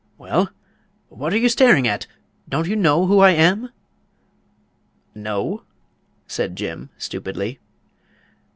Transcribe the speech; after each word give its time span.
Well—what 0.17 1.31
are 1.31 1.37
you 1.37 1.47
staring 1.47 1.87
at? 1.87 2.07
Don't 2.49 2.67
you 2.67 2.75
know 2.75 3.05
who 3.05 3.19
I 3.19 3.33
am?" 3.33 3.69
"No," 5.13 5.61
said 6.25 6.55
Jim, 6.55 6.89
stupidly. 6.97 7.59